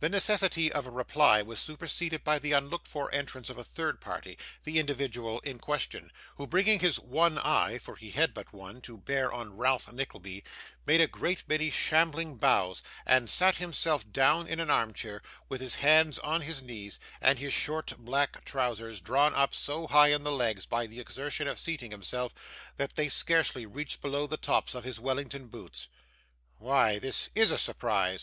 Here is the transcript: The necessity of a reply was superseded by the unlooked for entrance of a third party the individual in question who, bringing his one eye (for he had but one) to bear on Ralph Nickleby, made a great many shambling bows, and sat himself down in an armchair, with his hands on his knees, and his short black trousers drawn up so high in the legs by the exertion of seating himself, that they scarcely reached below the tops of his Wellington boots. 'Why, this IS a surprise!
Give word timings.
The 0.00 0.08
necessity 0.08 0.72
of 0.72 0.84
a 0.84 0.90
reply 0.90 1.40
was 1.40 1.60
superseded 1.60 2.24
by 2.24 2.40
the 2.40 2.50
unlooked 2.50 2.88
for 2.88 3.08
entrance 3.14 3.48
of 3.48 3.56
a 3.56 3.62
third 3.62 4.00
party 4.00 4.36
the 4.64 4.80
individual 4.80 5.38
in 5.44 5.60
question 5.60 6.10
who, 6.34 6.44
bringing 6.48 6.80
his 6.80 6.98
one 6.98 7.38
eye 7.38 7.78
(for 7.78 7.94
he 7.94 8.10
had 8.10 8.34
but 8.34 8.52
one) 8.52 8.80
to 8.80 8.98
bear 8.98 9.32
on 9.32 9.56
Ralph 9.56 9.92
Nickleby, 9.92 10.42
made 10.86 11.00
a 11.00 11.06
great 11.06 11.44
many 11.48 11.70
shambling 11.70 12.34
bows, 12.36 12.82
and 13.06 13.30
sat 13.30 13.58
himself 13.58 14.10
down 14.12 14.48
in 14.48 14.58
an 14.58 14.70
armchair, 14.70 15.22
with 15.48 15.60
his 15.60 15.76
hands 15.76 16.18
on 16.18 16.40
his 16.40 16.60
knees, 16.60 16.98
and 17.20 17.38
his 17.38 17.52
short 17.52 17.94
black 17.98 18.44
trousers 18.44 19.00
drawn 19.00 19.32
up 19.36 19.54
so 19.54 19.86
high 19.86 20.08
in 20.08 20.24
the 20.24 20.32
legs 20.32 20.66
by 20.66 20.88
the 20.88 20.98
exertion 20.98 21.46
of 21.46 21.60
seating 21.60 21.92
himself, 21.92 22.34
that 22.76 22.96
they 22.96 23.08
scarcely 23.08 23.66
reached 23.66 24.02
below 24.02 24.26
the 24.26 24.36
tops 24.36 24.74
of 24.74 24.82
his 24.82 24.98
Wellington 24.98 25.46
boots. 25.46 25.86
'Why, 26.58 26.98
this 26.98 27.30
IS 27.36 27.52
a 27.52 27.58
surprise! 27.58 28.22